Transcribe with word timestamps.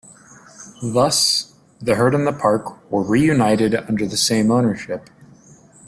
Thus, 0.81 1.53
the 1.79 1.93
herd 1.93 2.15
and 2.15 2.25
the 2.25 2.33
park 2.33 2.91
were 2.91 3.03
reunited 3.03 3.75
under 3.75 4.07
the 4.07 4.17
same 4.17 4.49
ownership. 4.49 5.07